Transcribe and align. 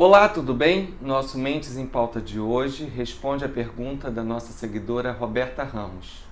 Olá, 0.00 0.28
tudo 0.28 0.54
bem? 0.54 0.94
Nosso 1.02 1.36
Mentes 1.36 1.76
em 1.76 1.84
Pauta 1.84 2.20
de 2.20 2.38
hoje 2.38 2.84
responde 2.84 3.44
a 3.44 3.48
pergunta 3.48 4.08
da 4.08 4.22
nossa 4.22 4.52
seguidora 4.52 5.10
Roberta 5.10 5.64
Ramos. 5.64 6.22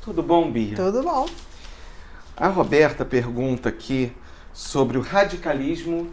Tudo 0.00 0.22
bom, 0.22 0.50
Bia? 0.50 0.74
Tudo 0.74 1.02
bom. 1.02 1.28
A 2.34 2.48
Roberta 2.48 3.04
pergunta 3.04 3.68
aqui 3.68 4.10
sobre 4.50 4.96
o 4.96 5.02
radicalismo 5.02 6.10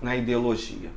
na 0.00 0.16
ideologia. 0.16 0.90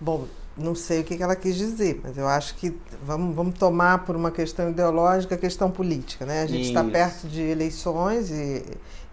Bom, 0.00 0.26
não 0.56 0.74
sei 0.74 1.02
o 1.02 1.04
que 1.04 1.22
ela 1.22 1.36
quis 1.36 1.54
dizer, 1.54 2.00
mas 2.02 2.16
eu 2.16 2.26
acho 2.26 2.54
que 2.54 2.74
vamos, 3.04 3.36
vamos 3.36 3.58
tomar 3.58 4.06
por 4.06 4.16
uma 4.16 4.30
questão 4.30 4.70
ideológica 4.70 5.34
a 5.34 5.38
questão 5.38 5.70
política. 5.70 6.24
Né? 6.24 6.40
A 6.40 6.46
gente 6.46 6.68
está 6.68 6.82
perto 6.82 7.28
de 7.28 7.42
eleições 7.42 8.30
e, 8.30 8.64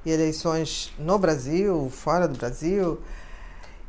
e 0.06 0.10
eleições 0.10 0.94
no 0.98 1.20
Brasil, 1.20 1.90
fora 1.90 2.30
do 2.30 2.38
Brasil. 2.38 2.98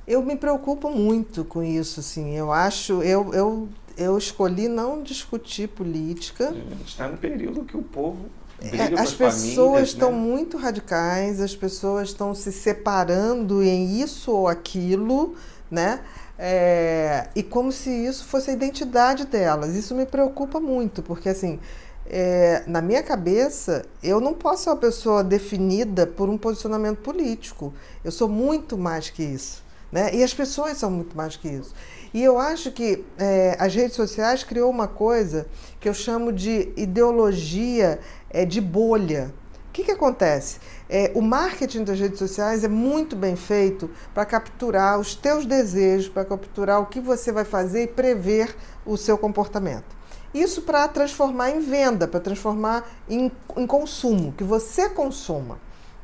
Eu 0.06 0.22
me 0.22 0.36
preocupo 0.36 0.90
muito 0.90 1.44
com 1.44 1.62
isso, 1.62 2.00
assim. 2.00 2.36
Eu 2.36 2.52
acho, 2.52 3.02
eu, 3.02 3.32
eu, 3.32 3.68
eu 3.96 4.18
escolhi 4.18 4.68
não 4.68 5.02
discutir 5.02 5.68
política. 5.68 6.50
A 6.50 6.52
gente 6.52 6.84
está 6.88 7.08
no 7.08 7.16
período 7.16 7.64
que 7.64 7.76
o 7.76 7.82
povo 7.82 8.28
é, 8.60 9.00
as 9.00 9.12
pessoas 9.12 9.88
estão 9.88 10.12
né? 10.12 10.18
muito 10.18 10.56
radicais, 10.56 11.40
as 11.40 11.54
pessoas 11.54 12.08
estão 12.08 12.34
se 12.34 12.52
separando 12.52 13.62
em 13.62 14.00
isso 14.00 14.32
ou 14.32 14.48
aquilo, 14.48 15.34
né? 15.70 16.00
É, 16.38 17.28
e 17.34 17.42
como 17.42 17.70
se 17.70 17.90
isso 17.90 18.24
fosse 18.24 18.50
a 18.50 18.52
identidade 18.52 19.26
delas. 19.26 19.74
Isso 19.74 19.94
me 19.94 20.06
preocupa 20.06 20.60
muito, 20.60 21.02
porque 21.02 21.28
assim, 21.28 21.58
é, 22.06 22.62
na 22.66 22.80
minha 22.80 23.02
cabeça, 23.02 23.84
eu 24.02 24.20
não 24.20 24.34
posso 24.34 24.64
ser 24.64 24.70
uma 24.70 24.76
pessoa 24.76 25.22
definida 25.22 26.06
por 26.06 26.28
um 26.28 26.38
posicionamento 26.38 26.98
político. 26.98 27.72
Eu 28.04 28.10
sou 28.10 28.28
muito 28.28 28.78
mais 28.78 29.10
que 29.10 29.22
isso. 29.22 29.63
Né? 29.94 30.12
E 30.12 30.24
as 30.24 30.34
pessoas 30.34 30.76
são 30.76 30.90
muito 30.90 31.16
mais 31.16 31.36
que 31.36 31.48
isso. 31.48 31.72
E 32.12 32.20
eu 32.20 32.36
acho 32.36 32.72
que 32.72 33.04
é, 33.16 33.56
as 33.60 33.72
redes 33.72 33.94
sociais 33.94 34.42
criou 34.42 34.68
uma 34.68 34.88
coisa 34.88 35.46
que 35.78 35.88
eu 35.88 35.94
chamo 35.94 36.32
de 36.32 36.72
ideologia 36.76 38.00
é, 38.28 38.44
de 38.44 38.60
bolha. 38.60 39.32
O 39.68 39.72
que, 39.72 39.84
que 39.84 39.92
acontece? 39.92 40.58
É, 40.90 41.12
o 41.14 41.22
marketing 41.22 41.84
das 41.84 42.00
redes 42.00 42.18
sociais 42.18 42.64
é 42.64 42.68
muito 42.68 43.14
bem 43.14 43.36
feito 43.36 43.88
para 44.12 44.24
capturar 44.24 44.98
os 44.98 45.14
teus 45.14 45.46
desejos, 45.46 46.08
para 46.08 46.24
capturar 46.24 46.80
o 46.80 46.86
que 46.86 46.98
você 46.98 47.30
vai 47.30 47.44
fazer 47.44 47.84
e 47.84 47.86
prever 47.86 48.52
o 48.84 48.96
seu 48.96 49.16
comportamento. 49.16 49.96
Isso 50.34 50.62
para 50.62 50.88
transformar 50.88 51.50
em 51.50 51.60
venda, 51.60 52.08
para 52.08 52.18
transformar 52.18 52.84
em, 53.08 53.30
em 53.56 53.66
consumo, 53.66 54.32
que 54.32 54.42
você 54.42 54.88
consuma. 54.88 55.56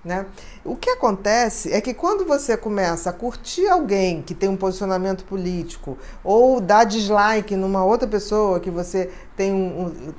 Né? 0.02 0.24
O 0.64 0.76
que 0.76 0.88
acontece 0.90 1.72
é 1.72 1.80
que 1.80 1.92
quando 1.92 2.24
você 2.24 2.56
começa 2.56 3.10
a 3.10 3.12
curtir 3.12 3.66
alguém 3.68 4.22
que 4.22 4.34
tem 4.34 4.48
um 4.48 4.56
posicionamento 4.56 5.24
político 5.24 5.98
ou 6.24 6.58
dar 6.58 6.84
dislike 6.84 7.54
numa 7.54 7.84
outra 7.84 8.08
pessoa 8.08 8.60
que 8.60 8.70
você 8.70 9.10
tem 9.36 9.52
um, 9.52 9.88
um 9.88 10.14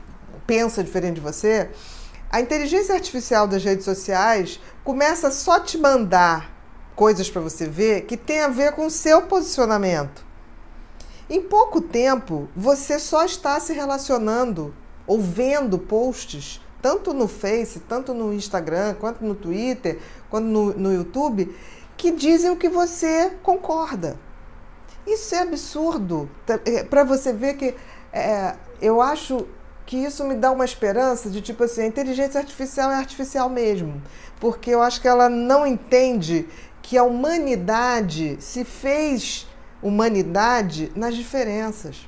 pensa 0.45 0.83
diferente 0.83 1.15
de 1.15 1.21
você, 1.21 1.69
a 2.29 2.39
inteligência 2.39 2.93
artificial 2.93 3.47
das 3.47 3.63
redes 3.63 3.83
sociais 3.83 4.59
começa 4.83 5.31
só 5.31 5.59
te 5.59 5.77
mandar 5.77 6.51
coisas 6.95 7.29
para 7.29 7.41
você 7.41 7.67
ver 7.67 8.01
que 8.01 8.16
tem 8.16 8.41
a 8.41 8.47
ver 8.47 8.73
com 8.73 8.85
o 8.85 8.91
seu 8.91 9.23
posicionamento. 9.23 10.23
Em 11.27 11.41
pouco 11.41 11.81
tempo, 11.81 12.47
você 12.55 12.99
só 12.99 13.25
está 13.25 13.59
se 13.59 13.73
relacionando 13.73 14.73
ou 15.07 15.19
vendo 15.19 15.79
posts 15.79 16.61
tanto 16.81 17.13
no 17.13 17.27
Face, 17.27 17.79
tanto 17.81 18.13
no 18.13 18.33
Instagram, 18.33 18.95
quanto 18.95 19.23
no 19.23 19.35
Twitter, 19.35 19.99
quanto 20.29 20.45
no, 20.45 20.73
no 20.73 20.93
YouTube, 20.93 21.55
que 21.95 22.11
dizem 22.11 22.49
o 22.49 22.55
que 22.55 22.69
você 22.69 23.31
concorda. 23.43 24.17
Isso 25.06 25.35
é 25.35 25.39
absurdo. 25.39 26.29
É, 26.66 26.83
Para 26.83 27.03
você 27.03 27.33
ver 27.33 27.56
que 27.56 27.75
é, 28.11 28.56
eu 28.81 29.01
acho 29.01 29.47
que 29.85 29.97
isso 29.97 30.23
me 30.23 30.35
dá 30.35 30.51
uma 30.51 30.66
esperança 30.66 31.29
de 31.29 31.41
tipo 31.41 31.63
assim, 31.63 31.81
a 31.81 31.88
inteligência 31.88 32.39
artificial 32.39 32.91
é 32.91 32.95
artificial 32.95 33.50
mesmo. 33.50 34.01
Porque 34.39 34.72
eu 34.72 34.81
acho 34.81 35.01
que 35.01 35.07
ela 35.07 35.29
não 35.29 35.66
entende 35.66 36.47
que 36.81 36.97
a 36.97 37.03
humanidade 37.03 38.38
se 38.39 38.63
fez 38.63 39.47
humanidade 39.81 40.91
nas 40.95 41.16
diferenças, 41.16 42.07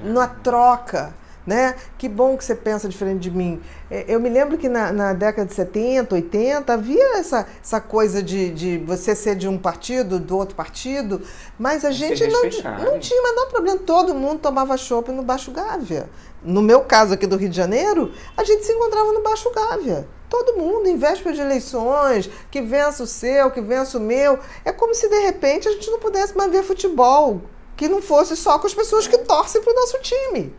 na 0.00 0.26
troca 0.26 1.14
né? 1.50 1.74
Que 1.98 2.08
bom 2.08 2.36
que 2.36 2.44
você 2.44 2.54
pensa 2.54 2.88
diferente 2.88 3.18
de 3.18 3.30
mim. 3.32 3.60
É, 3.90 4.04
eu 4.06 4.20
me 4.20 4.28
lembro 4.28 4.56
que 4.56 4.68
na, 4.68 4.92
na 4.92 5.12
década 5.12 5.48
de 5.48 5.52
70, 5.52 6.14
80, 6.14 6.72
havia 6.72 7.18
essa, 7.18 7.44
essa 7.60 7.80
coisa 7.80 8.22
de, 8.22 8.50
de 8.50 8.78
você 8.78 9.16
ser 9.16 9.34
de 9.34 9.48
um 9.48 9.58
partido, 9.58 10.20
do 10.20 10.38
outro 10.38 10.54
partido, 10.54 11.20
mas 11.58 11.84
a 11.84 11.90
gente 11.90 12.24
não, 12.28 12.42
não 12.84 13.00
tinha 13.00 13.20
o 13.20 13.24
menor 13.24 13.48
problema. 13.48 13.78
Todo 13.78 14.14
mundo 14.14 14.38
tomava 14.38 14.76
chopp 14.76 15.10
no 15.10 15.24
Baixo 15.24 15.50
Gávea. 15.50 16.08
No 16.40 16.62
meu 16.62 16.82
caso 16.82 17.14
aqui 17.14 17.26
do 17.26 17.36
Rio 17.36 17.48
de 17.48 17.56
Janeiro, 17.56 18.12
a 18.36 18.44
gente 18.44 18.64
se 18.64 18.72
encontrava 18.72 19.12
no 19.12 19.20
Baixo 19.20 19.50
Gávea. 19.50 20.06
Todo 20.28 20.56
mundo, 20.56 20.86
em 20.86 20.96
véspera 20.96 21.34
de 21.34 21.40
eleições, 21.40 22.30
que 22.48 22.62
vença 22.62 23.02
o 23.02 23.08
seu, 23.08 23.50
que 23.50 23.60
vença 23.60 23.98
o 23.98 24.00
meu. 24.00 24.38
É 24.64 24.70
como 24.70 24.94
se 24.94 25.08
de 25.08 25.18
repente 25.18 25.66
a 25.66 25.72
gente 25.72 25.90
não 25.90 25.98
pudesse 25.98 26.36
mais 26.36 26.52
ver 26.52 26.62
futebol, 26.62 27.42
que 27.76 27.88
não 27.88 28.00
fosse 28.00 28.36
só 28.36 28.56
com 28.56 28.68
as 28.68 28.74
pessoas 28.74 29.08
que 29.08 29.18
torcem 29.18 29.60
para 29.60 29.72
o 29.72 29.76
nosso 29.76 29.98
time. 29.98 30.54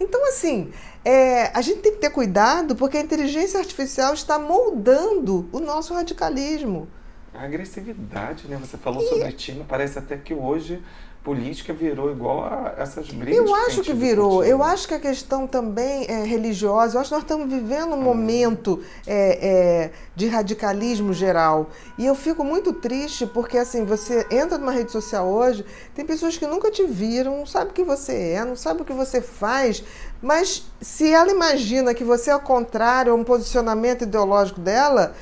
Então, 0.00 0.26
assim, 0.28 0.72
é, 1.04 1.56
a 1.56 1.60
gente 1.60 1.80
tem 1.80 1.92
que 1.92 1.98
ter 1.98 2.10
cuidado 2.10 2.74
porque 2.74 2.96
a 2.96 3.02
inteligência 3.02 3.60
artificial 3.60 4.14
está 4.14 4.38
moldando 4.38 5.48
o 5.52 5.60
nosso 5.60 5.92
radicalismo. 5.92 6.88
A 7.34 7.44
agressividade, 7.44 8.48
né? 8.48 8.56
Você 8.60 8.76
falou 8.76 9.02
e... 9.02 9.08
sobre 9.08 9.32
time, 9.32 9.64
parece 9.68 9.98
até 9.98 10.16
que 10.16 10.34
hoje 10.34 10.82
política 11.22 11.74
virou 11.74 12.10
igual 12.10 12.44
a 12.44 12.74
essas 12.78 13.10
brigas. 13.10 13.36
Eu 13.36 13.54
acho 13.54 13.82
que, 13.82 13.90
que 13.90 13.92
virou. 13.92 14.42
Eu 14.42 14.62
acho 14.62 14.88
que 14.88 14.94
a 14.94 14.98
questão 14.98 15.46
também 15.46 16.06
é 16.08 16.24
religiosa. 16.24 16.96
Eu 16.96 17.00
acho 17.00 17.10
que 17.10 17.14
nós 17.14 17.22
estamos 17.22 17.52
vivendo 17.52 17.94
um 17.94 18.00
momento 18.00 18.82
é, 19.06 19.48
é, 19.48 19.90
de 20.16 20.28
radicalismo 20.28 21.12
geral. 21.12 21.68
E 21.98 22.06
eu 22.06 22.14
fico 22.14 22.42
muito 22.42 22.72
triste 22.72 23.26
porque, 23.26 23.58
assim, 23.58 23.84
você 23.84 24.26
entra 24.30 24.56
numa 24.56 24.72
rede 24.72 24.90
social 24.90 25.28
hoje, 25.28 25.64
tem 25.94 26.06
pessoas 26.06 26.38
que 26.38 26.46
nunca 26.46 26.70
te 26.70 26.84
viram, 26.84 27.38
não 27.38 27.46
sabe 27.46 27.70
o 27.70 27.74
que 27.74 27.84
você 27.84 28.32
é, 28.32 28.44
não 28.44 28.56
sabe 28.56 28.80
o 28.80 28.84
que 28.84 28.92
você 28.92 29.20
faz, 29.20 29.84
mas 30.22 30.64
se 30.80 31.12
ela 31.12 31.30
imagina 31.30 31.92
que 31.92 32.04
você 32.04 32.30
é 32.30 32.36
o 32.36 32.40
contrário, 32.40 33.14
um 33.14 33.24
posicionamento 33.24 34.02
ideológico 34.02 34.60
dela, 34.60 35.14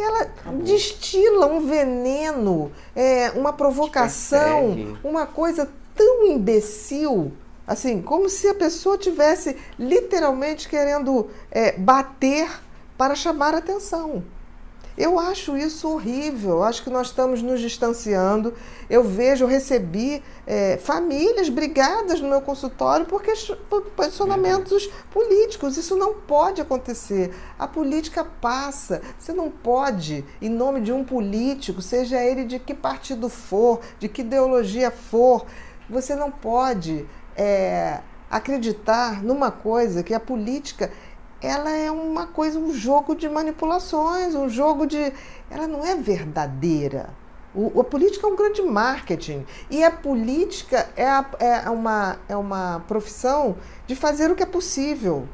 ela 0.00 0.22
Acabou. 0.22 0.62
destila 0.62 1.46
um 1.46 1.66
veneno, 1.66 2.72
é, 2.94 3.30
uma 3.32 3.52
provocação, 3.52 4.96
uma 5.04 5.26
coisa 5.26 5.68
tão 5.94 6.26
imbecil, 6.26 7.32
assim, 7.66 8.00
como 8.00 8.28
se 8.28 8.48
a 8.48 8.54
pessoa 8.54 8.96
tivesse 8.96 9.56
literalmente 9.78 10.68
querendo 10.68 11.28
é, 11.50 11.72
bater 11.72 12.48
para 12.96 13.14
chamar 13.14 13.54
atenção. 13.54 14.22
Eu 14.96 15.18
acho 15.18 15.56
isso 15.56 15.88
horrível, 15.88 16.62
acho 16.62 16.82
que 16.82 16.90
nós 16.90 17.08
estamos 17.08 17.42
nos 17.42 17.60
distanciando. 17.60 18.52
Eu 18.90 19.02
vejo, 19.02 19.46
recebi 19.46 20.22
é, 20.46 20.76
famílias 20.76 21.48
brigadas 21.48 22.20
no 22.20 22.28
meu 22.28 22.42
consultório 22.42 23.06
por, 23.06 23.22
por 23.70 23.82
posicionamentos 23.92 24.90
políticos. 25.10 25.76
Isso 25.78 25.96
não 25.96 26.14
pode 26.14 26.60
acontecer. 26.60 27.34
A 27.58 27.66
política 27.66 28.24
passa. 28.24 29.00
Você 29.18 29.32
não 29.32 29.50
pode, 29.50 30.24
em 30.40 30.50
nome 30.50 30.82
de 30.82 30.92
um 30.92 31.04
político, 31.04 31.80
seja 31.80 32.22
ele 32.22 32.44
de 32.44 32.58
que 32.58 32.74
partido 32.74 33.28
for, 33.28 33.80
de 33.98 34.08
que 34.08 34.20
ideologia 34.20 34.90
for, 34.90 35.46
você 35.88 36.14
não 36.14 36.30
pode 36.30 37.06
é, 37.34 38.00
acreditar 38.30 39.22
numa 39.22 39.50
coisa 39.50 40.02
que 40.02 40.14
a 40.14 40.20
política 40.20 40.90
ela 41.42 41.70
é 41.70 41.90
uma 41.90 42.26
coisa, 42.26 42.58
um 42.58 42.72
jogo 42.72 43.14
de 43.14 43.28
manipulações, 43.28 44.34
um 44.34 44.48
jogo 44.48 44.86
de. 44.86 45.12
Ela 45.50 45.66
não 45.66 45.84
é 45.84 45.96
verdadeira. 45.96 47.10
O, 47.54 47.80
a 47.80 47.84
política 47.84 48.26
é 48.26 48.30
um 48.30 48.36
grande 48.36 48.62
marketing. 48.62 49.44
E 49.70 49.82
a 49.82 49.90
política 49.90 50.88
é, 50.96 51.06
a, 51.06 51.26
é, 51.38 51.70
uma, 51.70 52.18
é 52.28 52.36
uma 52.36 52.82
profissão 52.86 53.56
de 53.86 53.94
fazer 53.94 54.30
o 54.30 54.36
que 54.36 54.42
é 54.42 54.46
possível. 54.46 55.28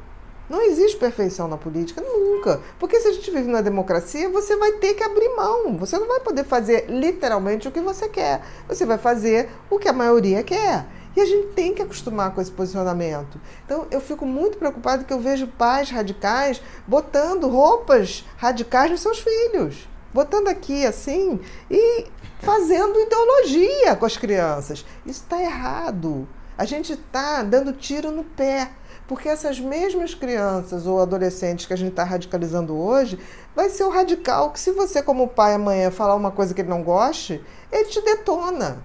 Não 0.49 0.63
existe 0.63 0.97
perfeição 0.97 1.47
na 1.47 1.57
política, 1.57 2.01
nunca. 2.01 2.59
Porque 2.79 2.99
se 2.99 3.07
a 3.07 3.11
gente 3.13 3.29
vive 3.29 3.47
na 3.47 3.61
democracia, 3.61 4.29
você 4.29 4.55
vai 4.57 4.73
ter 4.73 4.95
que 4.95 5.03
abrir 5.03 5.29
mão. 5.35 5.77
Você 5.77 5.97
não 5.99 6.07
vai 6.07 6.19
poder 6.21 6.43
fazer 6.43 6.87
literalmente 6.89 7.67
o 7.67 7.71
que 7.71 7.79
você 7.79 8.09
quer. 8.09 8.41
Você 8.67 8.83
vai 8.83 8.97
fazer 8.97 9.47
o 9.69 9.77
que 9.77 9.87
a 9.87 9.93
maioria 9.93 10.41
quer. 10.41 10.87
E 11.15 11.21
a 11.21 11.25
gente 11.25 11.53
tem 11.53 11.73
que 11.73 11.81
acostumar 11.81 12.33
com 12.33 12.41
esse 12.41 12.51
posicionamento. 12.51 13.39
Então, 13.65 13.87
eu 13.89 13.99
fico 13.99 14.25
muito 14.25 14.57
preocupado 14.57 15.05
que 15.05 15.13
eu 15.13 15.19
vejo 15.19 15.47
pais 15.47 15.89
radicais 15.89 16.61
botando 16.87 17.47
roupas 17.47 18.25
radicais 18.37 18.91
nos 18.91 19.01
seus 19.01 19.19
filhos. 19.19 19.87
Botando 20.13 20.47
aqui 20.47 20.85
assim 20.85 21.39
e 21.69 22.05
fazendo 22.39 22.99
ideologia 22.99 23.95
com 23.95 24.05
as 24.05 24.17
crianças. 24.17 24.85
Isso 25.05 25.21
está 25.23 25.41
errado. 25.41 26.27
A 26.57 26.65
gente 26.65 26.93
está 26.93 27.43
dando 27.43 27.73
tiro 27.73 28.11
no 28.11 28.23
pé. 28.23 28.71
Porque 29.07 29.27
essas 29.27 29.59
mesmas 29.59 30.13
crianças 30.13 30.85
ou 30.85 31.01
adolescentes 31.01 31.65
que 31.65 31.73
a 31.73 31.75
gente 31.75 31.89
está 31.89 32.03
radicalizando 32.03 32.77
hoje, 32.77 33.19
vai 33.55 33.67
ser 33.67 33.83
o 33.83 33.89
radical 33.89 34.51
que, 34.51 34.59
se 34.59 34.71
você, 34.71 35.01
como 35.01 35.27
pai, 35.27 35.55
amanhã, 35.55 35.89
falar 35.89 36.13
uma 36.13 36.29
coisa 36.29 36.53
que 36.53 36.61
ele 36.61 36.69
não 36.69 36.83
goste, 36.83 37.43
ele 37.71 37.85
te 37.85 37.99
detona. 38.01 38.83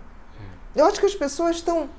É. 0.74 0.80
Eu 0.80 0.86
acho 0.86 0.98
que 0.98 1.04
as 1.04 1.14
pessoas 1.14 1.56
estão 1.56 1.90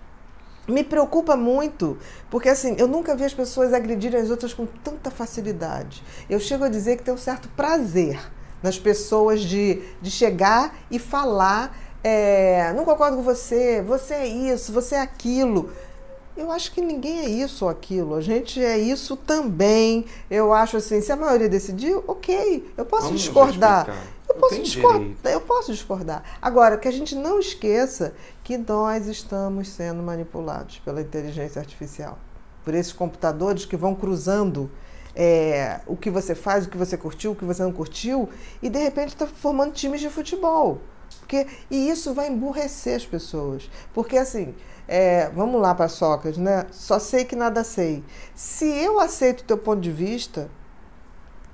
me 0.67 0.83
preocupa 0.83 1.35
muito, 1.35 1.97
porque 2.29 2.49
assim, 2.49 2.75
eu 2.77 2.87
nunca 2.87 3.15
vi 3.15 3.23
as 3.23 3.33
pessoas 3.33 3.73
agredirem 3.73 4.19
as 4.19 4.29
outras 4.29 4.53
com 4.53 4.65
tanta 4.65 5.11
facilidade. 5.11 6.03
Eu 6.29 6.39
chego 6.39 6.63
a 6.63 6.69
dizer 6.69 6.97
que 6.97 7.03
tem 7.03 7.13
um 7.13 7.17
certo 7.17 7.47
prazer 7.49 8.19
nas 8.63 8.79
pessoas 8.79 9.41
de, 9.41 9.81
de 10.01 10.09
chegar 10.09 10.75
e 10.89 10.97
falar: 10.97 11.77
é, 12.03 12.73
não 12.73 12.85
concordo 12.85 13.17
com 13.17 13.23
você, 13.23 13.81
você 13.81 14.13
é 14.15 14.27
isso, 14.27 14.71
você 14.73 14.95
é 14.95 15.01
aquilo. 15.01 15.71
Eu 16.35 16.51
acho 16.51 16.73
que 16.73 16.81
ninguém 16.81 17.19
é 17.19 17.29
isso 17.29 17.63
ou 17.63 17.71
aquilo. 17.71 18.15
A 18.15 18.21
gente 18.21 18.61
é 18.61 18.77
isso 18.77 19.15
também. 19.15 20.05
Eu 20.29 20.53
acho 20.53 20.75
assim, 20.77 20.99
se 20.99 21.09
a 21.09 21.15
maioria 21.15 21.47
decidir, 21.47 21.95
ok, 22.07 22.73
eu 22.75 22.85
posso 22.85 23.05
Vamos 23.05 23.21
discordar. 23.21 23.87
Eu 24.35 24.41
posso, 24.41 24.61
discordar, 24.61 25.31
eu 25.31 25.41
posso 25.41 25.71
discordar. 25.71 26.23
Agora, 26.41 26.77
que 26.77 26.87
a 26.87 26.91
gente 26.91 27.15
não 27.15 27.39
esqueça 27.39 28.13
que 28.43 28.57
nós 28.57 29.07
estamos 29.07 29.69
sendo 29.69 30.03
manipulados 30.03 30.79
pela 30.79 31.01
inteligência 31.01 31.59
artificial. 31.59 32.19
Por 32.63 32.73
esses 32.73 32.91
computadores 32.91 33.65
que 33.65 33.77
vão 33.77 33.95
cruzando 33.95 34.69
é, 35.15 35.79
o 35.87 35.95
que 35.95 36.09
você 36.09 36.35
faz, 36.35 36.65
o 36.65 36.69
que 36.69 36.77
você 36.77 36.97
curtiu, 36.97 37.31
o 37.31 37.35
que 37.35 37.45
você 37.45 37.63
não 37.63 37.71
curtiu, 37.71 38.29
e 38.61 38.69
de 38.69 38.79
repente 38.79 39.09
está 39.09 39.25
formando 39.25 39.71
times 39.71 40.01
de 40.01 40.09
futebol. 40.09 40.81
Porque, 41.19 41.47
e 41.71 41.89
isso 41.89 42.13
vai 42.13 42.27
emburrecer 42.27 42.97
as 42.97 43.05
pessoas. 43.05 43.69
Porque 43.93 44.17
assim, 44.17 44.53
é, 44.87 45.29
vamos 45.29 45.61
lá 45.61 45.73
para 45.73 45.87
Sócrates, 45.87 46.39
né? 46.39 46.65
Só 46.71 46.99
sei 46.99 47.23
que 47.23 47.35
nada 47.35 47.63
sei. 47.63 48.03
Se 48.35 48.65
eu 48.65 48.99
aceito 48.99 49.41
o 49.41 49.45
teu 49.45 49.57
ponto 49.57 49.79
de 49.79 49.91
vista, 49.91 50.49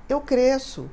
eu 0.08 0.20
cresço. 0.20 0.90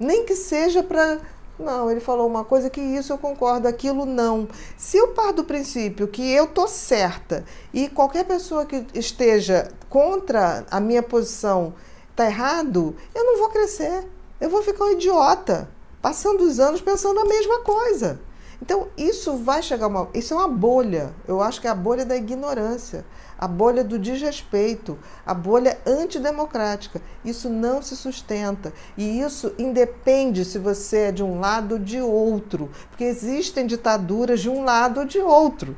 Nem 0.00 0.24
que 0.24 0.34
seja 0.34 0.82
para. 0.82 1.18
Não, 1.58 1.90
ele 1.90 2.00
falou 2.00 2.26
uma 2.26 2.42
coisa 2.42 2.70
que 2.70 2.80
isso 2.80 3.12
eu 3.12 3.18
concordo, 3.18 3.68
aquilo 3.68 4.06
não. 4.06 4.48
Se 4.78 4.96
eu 4.96 5.08
paro 5.08 5.34
do 5.34 5.44
princípio 5.44 6.08
que 6.08 6.32
eu 6.32 6.46
tô 6.46 6.66
certa 6.66 7.44
e 7.72 7.86
qualquer 7.88 8.24
pessoa 8.24 8.64
que 8.64 8.86
esteja 8.94 9.70
contra 9.90 10.64
a 10.70 10.80
minha 10.80 11.02
posição 11.02 11.74
tá 12.16 12.24
errado, 12.24 12.96
eu 13.14 13.24
não 13.24 13.38
vou 13.38 13.50
crescer. 13.50 14.08
Eu 14.40 14.48
vou 14.48 14.62
ficar 14.62 14.84
um 14.86 14.92
idiota, 14.92 15.68
passando 16.00 16.42
os 16.44 16.58
anos 16.58 16.80
pensando 16.80 17.20
a 17.20 17.26
mesma 17.26 17.60
coisa. 17.60 18.18
Então, 18.62 18.88
isso 18.96 19.36
vai 19.36 19.62
chegar 19.62 19.86
uma. 19.86 20.08
Isso 20.14 20.34
é 20.34 20.36
uma 20.36 20.48
bolha. 20.48 21.14
Eu 21.26 21.40
acho 21.40 21.60
que 21.60 21.66
é 21.66 21.70
a 21.70 21.74
bolha 21.74 22.04
da 22.04 22.16
ignorância, 22.16 23.04
a 23.40 23.48
bolha 23.48 23.82
do 23.82 23.98
desrespeito, 23.98 24.98
a 25.24 25.32
bolha 25.32 25.78
antidemocrática. 25.86 27.00
Isso 27.24 27.48
não 27.48 27.80
se 27.80 27.96
sustenta. 27.96 28.70
E 28.98 29.22
isso 29.22 29.54
independe 29.58 30.44
se 30.44 30.58
você 30.58 31.04
é 31.04 31.12
de 31.12 31.22
um 31.22 31.40
lado 31.40 31.72
ou 31.72 31.78
de 31.78 32.02
outro. 32.02 32.68
Porque 32.90 33.04
existem 33.04 33.66
ditaduras 33.66 34.40
de 34.40 34.50
um 34.50 34.62
lado 34.62 35.00
ou 35.00 35.06
de 35.06 35.18
outro. 35.18 35.74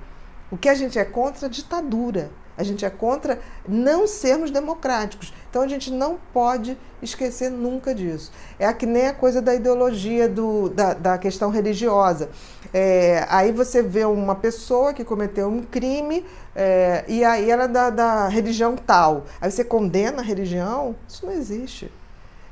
O 0.51 0.59
que 0.59 0.69
a 0.69 0.75
gente 0.75 0.99
é 0.99 1.05
contra 1.05 1.47
é 1.47 1.49
ditadura. 1.49 2.33
A 2.57 2.63
gente 2.63 2.85
é 2.85 2.91
contra 2.91 3.39
não 3.67 4.07
sermos 4.07 4.51
democráticos. 4.51 5.33
Então 5.49 5.63
a 5.63 5.69
gente 5.69 5.91
não 5.91 6.19
pode 6.33 6.77
esquecer 7.03 7.51
nunca 7.51 7.95
disso. 7.95 8.31
É 8.59 8.73
que 8.73 8.87
nem 8.87 9.09
a 9.09 9.15
coisa 9.15 9.41
da 9.41 9.55
ideologia 9.55 10.29
do, 10.29 10.69
da, 10.69 10.95
da 10.95 11.19
questão 11.19 11.51
religiosa. 11.51 12.31
É, 12.73 13.27
aí 13.29 13.53
você 13.53 13.83
vê 13.83 14.05
uma 14.05 14.35
pessoa 14.35 14.93
que 14.93 15.05
cometeu 15.05 15.49
um 15.49 15.63
crime 15.63 16.25
é, 16.55 17.05
e 17.09 17.25
aí 17.25 17.51
ela 17.51 17.65
é 17.65 17.69
da, 17.69 17.91
da 17.91 18.29
religião 18.29 18.77
tal. 18.77 19.25
Aí 19.41 19.51
você 19.51 19.65
condena 19.65 20.21
a 20.21 20.25
religião? 20.25 20.95
Isso 21.09 21.25
não 21.27 21.33
existe. 21.33 21.91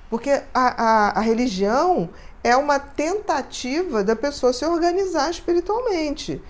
Porque 0.08 0.30
a, 0.30 0.42
a, 0.54 1.18
a 1.18 1.20
religião 1.20 2.10
é 2.42 2.56
uma 2.56 2.78
tentativa 2.78 4.02
da 4.02 4.16
pessoa 4.16 4.52
se 4.52 4.64
organizar 4.64 5.30
espiritualmente 5.30 6.42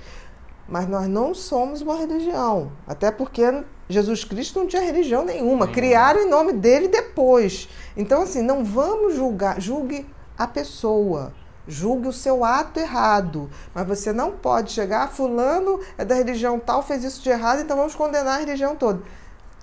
mas 0.71 0.89
nós 0.89 1.09
não 1.09 1.35
somos 1.35 1.83
uma 1.83 1.97
religião. 1.97 2.71
Até 2.87 3.11
porque 3.11 3.65
Jesus 3.89 4.23
Cristo 4.25 4.61
não 4.61 4.67
tinha 4.69 4.83
religião 4.83 5.25
nenhuma. 5.25 5.67
Criaram 5.67 6.21
em 6.21 6.31
nome 6.31 6.53
dele 6.53 6.87
depois. 6.87 7.69
Então, 7.97 8.23
assim, 8.23 8.41
não 8.41 8.65
vamos 8.65 9.17
julgar, 9.17 9.61
julgue 9.61 10.07
a 10.39 10.47
pessoa. 10.47 11.35
Julgue 11.67 12.09
o 12.09 12.13
seu 12.13 12.45
ato 12.45 12.79
errado. 12.79 13.51
Mas 13.75 13.87
você 13.87 14.13
não 14.13 14.33
pode 14.33 14.71
chegar, 14.71 15.05
ah, 15.05 15.09
fulano 15.09 15.81
é 15.99 16.05
da 16.05 16.15
religião 16.15 16.59
tal, 16.59 16.83
fez 16.83 17.03
isso 17.05 17.21
de 17.23 17.31
errado, 17.31 17.61
então 17.61 17.77
vamos 17.77 17.95
condenar 17.95 18.37
a 18.37 18.41
religião 18.41 18.77
toda. 18.77 19.03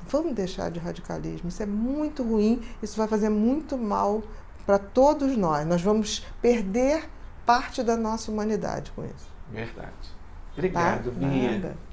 Vamos 0.09 0.33
deixar 0.33 0.69
de 0.69 0.79
radicalismo. 0.79 1.49
Isso 1.49 1.63
é 1.63 1.65
muito 1.65 2.21
ruim, 2.21 2.61
isso 2.83 2.97
vai 2.97 3.07
fazer 3.07 3.29
muito 3.29 3.77
mal 3.77 4.21
para 4.65 4.77
todos 4.77 5.35
nós. 5.37 5.65
Nós 5.65 5.81
vamos 5.81 6.25
perder 6.41 7.09
parte 7.45 7.81
da 7.81 7.95
nossa 7.95 8.29
humanidade 8.29 8.91
com 8.91 9.03
isso. 9.03 9.31
Verdade. 9.51 10.16
Obrigado, 10.57 11.11
tá? 11.11 11.19
Bia. 11.19 11.86